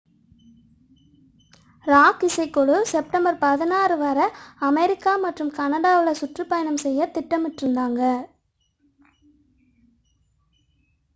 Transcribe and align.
rock 1.87 2.23
இசைக்குழு 2.27 2.77
September 2.91 3.37
16 3.41 3.67
வரை 3.99 4.25
America 4.61 5.13
மற்றும் 5.19 5.53
கனடாவில் 5.57 6.19
சுற்றுப்பயணம் 6.21 6.81
செய்யத் 6.85 7.15
திட்டமிட்டிருந்தது 7.15 8.13